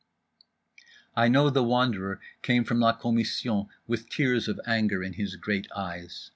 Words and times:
I 1.15 1.27
know 1.27 1.51
The 1.51 1.61
Wanderer 1.61 2.19
came 2.41 2.63
from 2.63 2.79
la 2.79 2.93
commission 2.93 3.67
with 3.85 4.09
tears 4.09 4.47
of 4.47 4.59
anger 4.65 5.03
in 5.03 5.13
his 5.13 5.35
great 5.35 5.67
eyes. 5.75 6.29